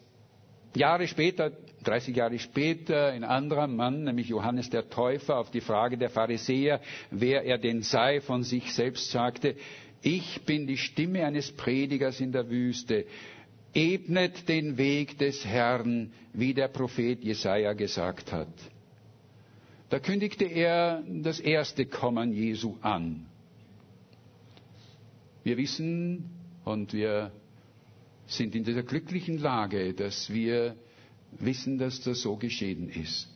[0.75, 1.51] Jahre später,
[1.83, 6.81] 30 Jahre später, ein anderer Mann, nämlich Johannes der Täufer, auf die Frage der Pharisäer,
[7.11, 9.55] wer er denn sei, von sich selbst sagte,
[10.01, 13.05] ich bin die Stimme eines Predigers in der Wüste.
[13.73, 18.47] Ebnet den Weg des Herrn, wie der Prophet Jesaja gesagt hat.
[19.89, 23.27] Da kündigte er das erste Kommen Jesu an.
[25.43, 26.29] Wir wissen
[26.63, 27.31] und wir
[28.27, 30.75] sind in dieser glücklichen Lage, dass wir
[31.31, 33.29] wissen, dass das so geschehen ist.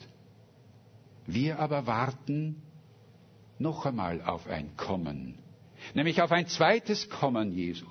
[1.27, 2.62] Wir aber warten
[3.59, 5.38] noch einmal auf ein Kommen
[5.93, 7.85] nämlich auf ein zweites Kommen Jesu.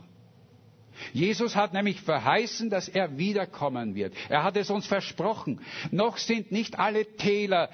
[1.13, 4.15] Jesus hat nämlich verheißen, dass er wiederkommen wird.
[4.29, 5.61] Er hat es uns versprochen.
[5.93, 7.71] Noch sind nicht alle Täler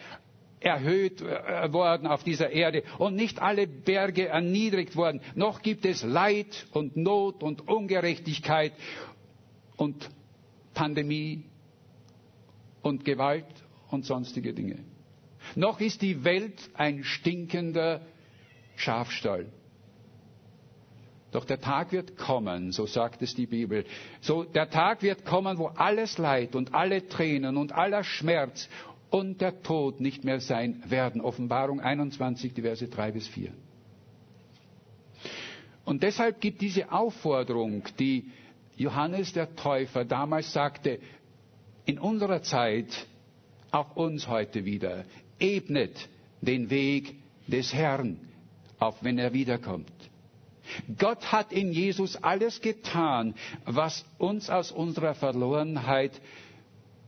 [0.65, 5.21] erhöht äh, worden auf dieser Erde und nicht alle Berge erniedrigt worden.
[5.35, 8.73] Noch gibt es Leid und Not und Ungerechtigkeit
[9.77, 10.09] und
[10.73, 11.45] Pandemie
[12.83, 13.47] und Gewalt
[13.91, 14.79] und sonstige Dinge.
[15.55, 18.01] Noch ist die Welt ein stinkender
[18.77, 19.47] Schafstall.
[21.33, 23.85] Doch der Tag wird kommen, so sagt es die Bibel.
[24.21, 28.69] So, der Tag wird kommen, wo alles Leid und alle Tränen und aller Schmerz
[29.15, 31.21] und der Tod nicht mehr sein werden.
[31.21, 33.53] Offenbarung 21, die Verse 3 bis 4.
[35.85, 38.33] Und deshalb gibt diese Aufforderung, die
[38.77, 40.99] Johannes der Täufer damals sagte,
[41.85, 43.07] in unserer Zeit,
[43.71, 45.05] auch uns heute wieder,
[45.39, 46.09] ebnet
[46.41, 47.15] den Weg
[47.47, 48.19] des Herrn,
[48.81, 49.93] auch wenn er wiederkommt.
[50.99, 56.21] Gott hat in Jesus alles getan, was uns aus unserer Verlorenheit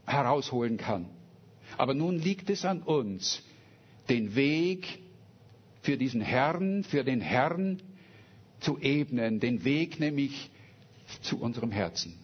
[0.07, 1.16] herausholen kann.
[1.77, 3.43] Aber nun liegt es an uns,
[4.09, 4.99] den Weg
[5.83, 7.83] für diesen Herrn, für den Herrn
[8.61, 10.51] zu ebnen, den Weg nämlich
[11.23, 12.19] zu unserem Herzen.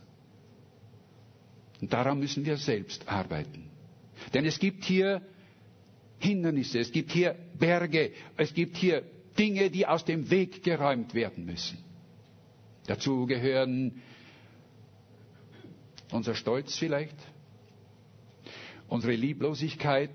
[1.80, 3.68] Und daran müssen wir selbst arbeiten.
[4.34, 5.22] Denn es gibt hier
[6.18, 9.03] Hindernisse, es gibt hier Berge, es gibt hier
[9.38, 11.78] Dinge, die aus dem Weg geräumt werden müssen.
[12.86, 14.00] Dazu gehören
[16.12, 17.16] unser Stolz vielleicht,
[18.93, 20.11] unsere Lieblosigkeit,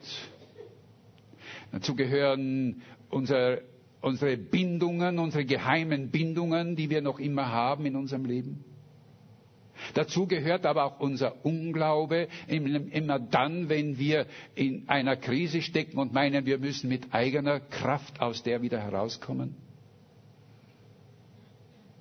[1.72, 3.58] dazu gehören unser,
[4.02, 8.64] unsere Bindungen, unsere geheimen Bindungen, die wir noch immer haben in unserem Leben.
[9.96, 16.14] Dazu gehört aber auch unser Unglaube, immer dann, wenn wir in einer Krise stecken und
[16.14, 19.56] meinen, wir müssen mit eigener Kraft aus der wieder herauskommen.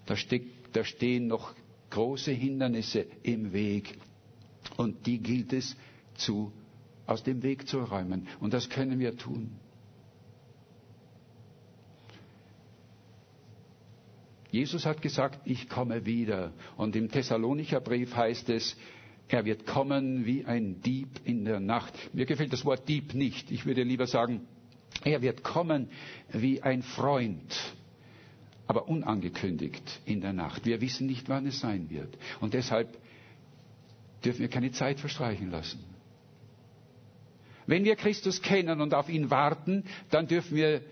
[0.04, 1.54] Da steckt da stehen noch
[1.88, 3.96] große Hindernisse im Weg.
[4.76, 5.74] Und die gilt es
[6.16, 6.52] zu,
[7.06, 8.28] aus dem Weg zu räumen.
[8.40, 9.52] Und das können wir tun.
[14.50, 16.52] Jesus hat gesagt, ich komme wieder.
[16.76, 18.76] Und im Thessalonicher Brief heißt es,
[19.28, 21.92] er wird kommen wie ein Dieb in der Nacht.
[22.14, 23.50] Mir gefällt das Wort Dieb nicht.
[23.50, 24.46] Ich würde lieber sagen,
[25.04, 25.88] er wird kommen
[26.32, 27.54] wie ein Freund,
[28.66, 30.64] aber unangekündigt in der Nacht.
[30.64, 32.16] Wir wissen nicht, wann es sein wird.
[32.40, 32.96] Und deshalb
[34.24, 35.84] dürfen wir keine Zeit verstreichen lassen.
[37.66, 40.82] Wenn wir Christus kennen und auf ihn warten, dann wir,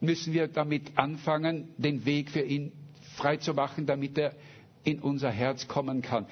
[0.00, 2.72] müssen wir damit anfangen, den Weg für ihn
[3.16, 4.34] freizumachen, damit er
[4.84, 6.26] in unser Herz kommen kann.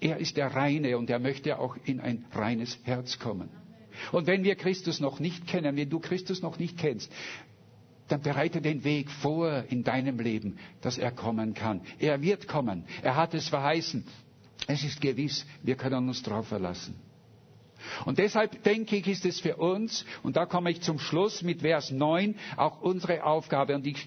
[0.00, 3.48] Er ist der Reine und er möchte auch in ein reines Herz kommen.
[4.12, 7.10] Und wenn wir Christus noch nicht kennen, wenn du Christus noch nicht kennst,
[8.08, 11.80] dann bereite den Weg vor in deinem Leben, dass er kommen kann.
[11.98, 12.84] Er wird kommen.
[13.02, 14.04] Er hat es verheißen.
[14.68, 16.94] Es ist gewiss, wir können uns darauf verlassen.
[18.04, 21.62] Und deshalb denke ich, ist es für uns, und da komme ich zum Schluss mit
[21.62, 23.74] Vers 9, auch unsere Aufgabe.
[23.74, 24.06] Und ich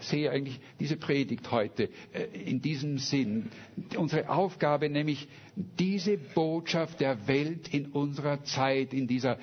[0.00, 3.50] sehe eigentlich diese Predigt heute äh, in diesem Sinn.
[3.96, 9.38] Unsere Aufgabe nämlich, diese Botschaft der Welt in unserer Zeit, in dieser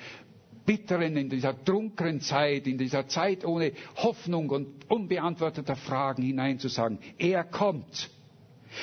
[0.64, 6.98] bitteren, in dieser dunklen Zeit, in dieser Zeit ohne Hoffnung und unbeantworteter Fragen hineinzusagen.
[7.18, 8.10] Er kommt.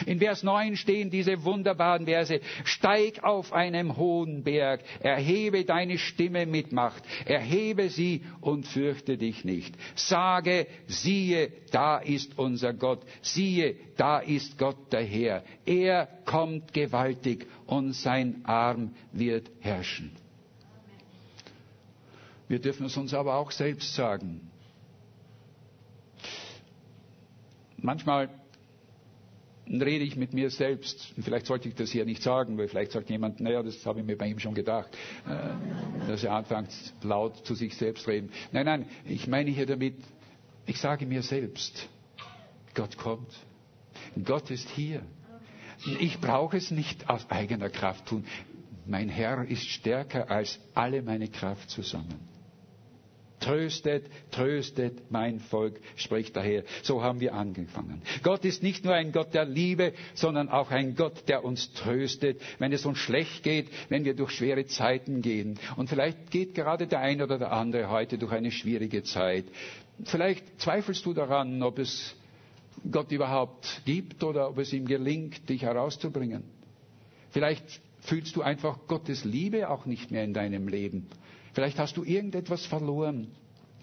[0.05, 2.39] In Vers 9 stehen diese wunderbaren Verse.
[2.63, 9.45] Steig auf einem hohen Berg, erhebe deine Stimme mit Macht, erhebe sie und fürchte dich
[9.45, 9.75] nicht.
[9.95, 15.43] Sage, siehe, da ist unser Gott, siehe, da ist Gott der Herr.
[15.65, 20.11] Er kommt gewaltig und sein Arm wird herrschen.
[22.47, 24.51] Wir dürfen es uns aber auch selbst sagen.
[27.77, 28.29] Manchmal
[29.69, 31.13] rede ich mit mir selbst.
[31.21, 34.05] Vielleicht sollte ich das hier nicht sagen, weil vielleicht sagt jemand, naja, das habe ich
[34.05, 34.89] mir bei ihm schon gedacht,
[35.27, 36.69] äh, dass er anfängt
[37.03, 38.29] laut zu sich selbst reden.
[38.51, 39.95] Nein, nein, ich meine hier damit,
[40.65, 41.89] ich sage mir selbst,
[42.73, 43.31] Gott kommt.
[44.23, 45.01] Gott ist hier.
[45.99, 48.25] Ich brauche es nicht aus eigener Kraft tun.
[48.85, 52.34] Mein Herr ist stärker als alle meine Kraft zusammen.
[53.45, 56.63] Tröstet, tröstet mein Volk, spricht daher.
[56.81, 58.01] So haben wir angefangen.
[58.23, 62.41] Gott ist nicht nur ein Gott der Liebe, sondern auch ein Gott, der uns tröstet,
[62.57, 65.59] wenn es uns schlecht geht, wenn wir durch schwere Zeiten gehen.
[65.75, 69.45] Und vielleicht geht gerade der eine oder der andere heute durch eine schwierige Zeit.
[70.05, 72.15] Vielleicht zweifelst du daran, ob es
[72.91, 76.43] Gott überhaupt gibt oder ob es ihm gelingt, dich herauszubringen.
[77.29, 77.63] Vielleicht
[77.99, 81.05] fühlst du einfach Gottes Liebe auch nicht mehr in deinem Leben.
[81.55, 83.27] Vielleicht hast du irgendetwas verloren.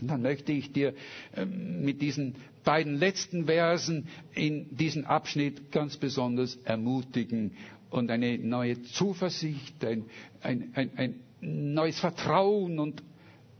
[0.00, 0.94] Und dann möchte ich dir
[1.34, 7.52] ähm, mit diesen beiden letzten Versen in diesem Abschnitt ganz besonders ermutigen
[7.90, 10.04] und eine neue Zuversicht, ein,
[10.42, 13.02] ein, ein, ein neues Vertrauen und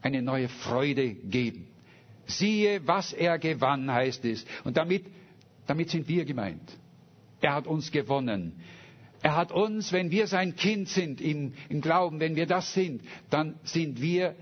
[0.03, 1.67] eine neue Freude geben.
[2.27, 4.45] Siehe, was er gewann, heißt es.
[4.65, 5.05] Und damit,
[5.67, 6.77] damit sind wir gemeint.
[7.41, 8.53] Er hat uns gewonnen.
[9.23, 13.03] Er hat uns, wenn wir sein Kind sind im, im Glauben, wenn wir das sind,
[13.31, 14.35] dann sind wir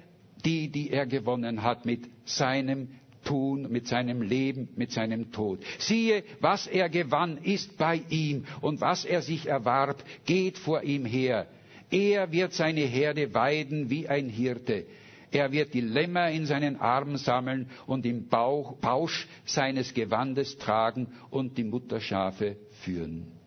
[0.45, 2.89] die, die er gewonnen hat mit seinem
[3.24, 5.61] Tun, mit seinem Leben, mit seinem Tod.
[5.78, 11.05] Siehe, was er gewann, ist bei ihm und was er sich erwarb, geht vor ihm
[11.05, 11.47] her.
[11.91, 14.87] Er wird seine Herde weiden wie ein Hirte.
[15.33, 21.09] Er wird die Lämmer in seinen Arm sammeln und im Bauch, Bausch seines Gewandes tragen
[21.31, 23.39] und die Mutterschafe führen.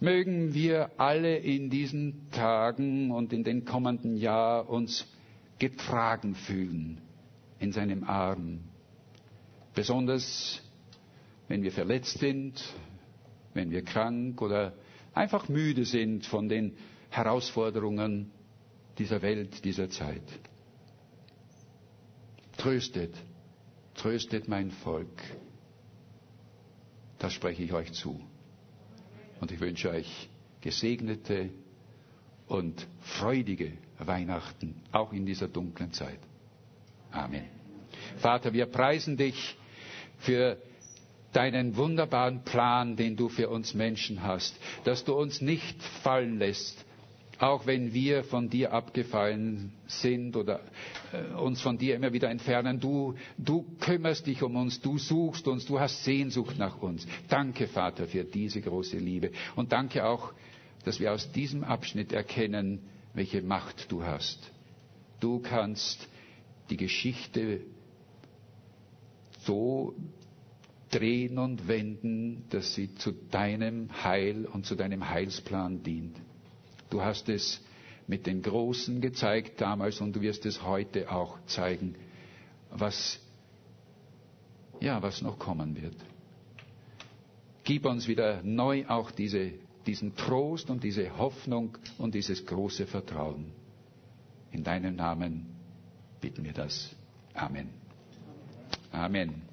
[0.00, 5.06] Mögen wir alle in diesen Tagen und in den kommenden Jahren uns
[5.58, 7.00] getragen fühlen
[7.58, 8.60] in seinem Arm.
[9.74, 10.62] Besonders
[11.48, 12.62] wenn wir verletzt sind,
[13.54, 14.72] wenn wir krank oder
[15.14, 16.76] einfach müde sind von den
[17.10, 18.30] Herausforderungen
[18.98, 20.22] dieser Welt, dieser Zeit.
[22.56, 23.14] Tröstet,
[23.94, 25.22] tröstet mein Volk.
[27.18, 28.20] Das spreche ich euch zu.
[29.40, 30.28] Und ich wünsche euch
[30.60, 31.50] gesegnete
[32.46, 36.18] und freudige Weihnachten, auch in dieser dunklen Zeit.
[37.10, 37.44] Amen.
[38.18, 39.56] Vater, wir preisen dich
[40.18, 40.56] für
[41.32, 46.84] deinen wunderbaren Plan, den du für uns Menschen hast, dass du uns nicht fallen lässt,
[47.40, 50.60] auch wenn wir von dir abgefallen sind oder
[51.12, 52.78] äh, uns von dir immer wieder entfernen.
[52.80, 57.06] Du, du kümmerst dich um uns, du suchst uns, du hast Sehnsucht nach uns.
[57.28, 59.30] Danke, Vater, für diese große Liebe.
[59.56, 60.32] Und danke auch,
[60.84, 62.80] dass wir aus diesem Abschnitt erkennen,
[63.14, 64.50] welche Macht du hast.
[65.18, 66.08] Du kannst
[66.68, 67.60] die Geschichte
[69.40, 69.94] so
[70.90, 76.16] drehen und wenden, dass sie zu deinem Heil und zu deinem Heilsplan dient.
[76.90, 77.60] Du hast es
[78.06, 81.94] mit den Großen gezeigt damals und du wirst es heute auch zeigen,
[82.70, 83.20] was,
[84.80, 85.96] ja, was noch kommen wird.
[87.64, 89.52] Gib uns wieder neu auch diese,
[89.86, 93.52] diesen Trost und diese Hoffnung und dieses große Vertrauen.
[94.50, 95.46] In deinem Namen
[96.20, 96.94] bitten wir das.
[97.34, 97.68] Amen.
[98.90, 99.49] Amen.